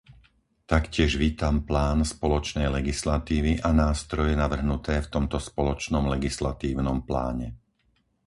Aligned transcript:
Taktiež 0.73 1.11
vítam 1.23 1.55
plán 1.69 1.99
spoločnej 2.13 2.65
legislatívy 2.77 3.51
a 3.61 3.69
nástroje 3.83 4.33
navrhnuté 4.43 4.95
v 5.01 5.11
tomto 5.15 5.37
spoločnom 5.49 6.03
legislatívnom 6.17 6.97
pláne. 7.09 7.47